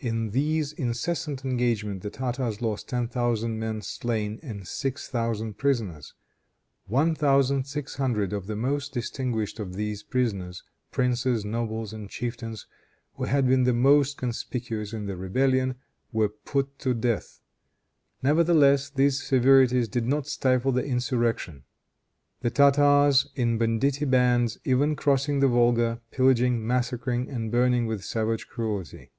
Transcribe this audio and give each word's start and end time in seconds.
In 0.00 0.32
these 0.32 0.74
incessant 0.74 1.46
engagements 1.46 2.02
the 2.02 2.10
Tartars 2.10 2.60
lost 2.60 2.90
ten 2.90 3.08
thousand 3.08 3.58
men 3.58 3.80
slain 3.80 4.38
and 4.42 4.68
six 4.68 5.08
thousand 5.08 5.56
prisoners. 5.56 6.12
One 6.86 7.14
thousand 7.14 7.64
six 7.64 7.96
hundred 7.96 8.34
of 8.34 8.46
the 8.46 8.54
most 8.54 8.92
distinguished 8.92 9.58
of 9.58 9.76
these 9.76 10.02
prisoners, 10.02 10.62
princes, 10.92 11.42
nobles 11.46 11.94
and 11.94 12.10
chieftains, 12.10 12.66
who 13.14 13.24
had 13.24 13.46
been 13.48 13.64
the 13.64 13.72
most 13.72 14.18
conspicuous 14.18 14.92
in 14.92 15.06
the 15.06 15.16
rebellion, 15.16 15.76
were 16.12 16.28
put 16.28 16.78
to 16.80 16.92
death. 16.92 17.40
Nevertheless 18.22 18.90
these 18.90 19.22
severities 19.22 19.88
did 19.88 20.06
not 20.06 20.26
stifle 20.26 20.70
the 20.72 20.84
insurrection; 20.84 21.64
the 22.42 22.50
Tartars, 22.50 23.26
in 23.36 23.56
banditti 23.56 24.04
bands, 24.04 24.58
even 24.64 24.96
crossing 24.96 25.40
the 25.40 25.48
Volga, 25.48 26.02
pillaging, 26.10 26.66
massacring 26.66 27.30
and 27.30 27.50
burning 27.50 27.86
with 27.86 28.04
savage 28.04 28.48
cruelty. 28.48 29.10